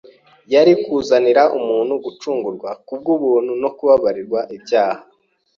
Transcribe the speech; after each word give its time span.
Yari 0.53 0.73
kuzanira 0.83 1.43
umuntu 1.59 1.93
gucungurwa 2.05 2.69
ku 2.85 2.93
bw’ubuntu 2.99 3.51
no 3.61 3.69
kubabarirwa 3.77 4.39
ibyaha. 4.55 5.01